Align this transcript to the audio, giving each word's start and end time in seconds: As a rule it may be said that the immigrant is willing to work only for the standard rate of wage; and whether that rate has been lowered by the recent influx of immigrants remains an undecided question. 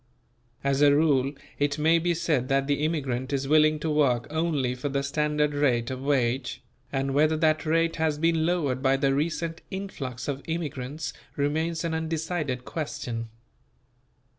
As 0.63 0.81
a 0.81 0.95
rule 0.95 1.33
it 1.59 1.77
may 1.77 1.99
be 1.99 2.15
said 2.15 2.47
that 2.49 2.65
the 2.65 2.83
immigrant 2.83 3.31
is 3.31 3.47
willing 3.47 3.77
to 3.81 3.89
work 3.91 4.25
only 4.31 4.73
for 4.73 4.89
the 4.89 5.03
standard 5.03 5.53
rate 5.53 5.91
of 5.91 6.01
wage; 6.01 6.63
and 6.91 7.13
whether 7.13 7.37
that 7.37 7.67
rate 7.67 7.97
has 7.97 8.17
been 8.17 8.43
lowered 8.43 8.81
by 8.81 8.97
the 8.97 9.13
recent 9.13 9.61
influx 9.69 10.27
of 10.27 10.41
immigrants 10.47 11.13
remains 11.35 11.83
an 11.83 11.93
undecided 11.93 12.65
question. 12.65 13.29